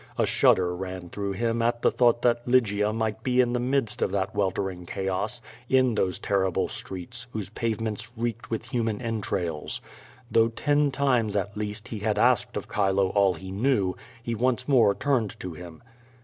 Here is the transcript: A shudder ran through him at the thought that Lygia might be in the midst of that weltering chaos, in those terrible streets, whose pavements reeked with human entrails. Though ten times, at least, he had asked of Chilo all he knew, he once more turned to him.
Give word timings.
A 0.17 0.25
shudder 0.25 0.75
ran 0.75 1.09
through 1.11 1.33
him 1.33 1.61
at 1.61 1.83
the 1.83 1.91
thought 1.91 2.23
that 2.23 2.47
Lygia 2.47 2.91
might 2.91 3.21
be 3.21 3.39
in 3.39 3.53
the 3.53 3.59
midst 3.59 4.01
of 4.01 4.09
that 4.09 4.33
weltering 4.33 4.87
chaos, 4.87 5.43
in 5.69 5.93
those 5.93 6.17
terrible 6.17 6.67
streets, 6.67 7.27
whose 7.33 7.51
pavements 7.51 8.09
reeked 8.17 8.49
with 8.49 8.69
human 8.71 8.99
entrails. 8.99 9.79
Though 10.31 10.47
ten 10.49 10.89
times, 10.89 11.35
at 11.35 11.55
least, 11.55 11.89
he 11.89 11.99
had 11.99 12.17
asked 12.17 12.57
of 12.57 12.67
Chilo 12.67 13.09
all 13.09 13.35
he 13.35 13.51
knew, 13.51 13.95
he 14.23 14.33
once 14.33 14.67
more 14.67 14.95
turned 14.95 15.39
to 15.39 15.53
him. 15.53 15.83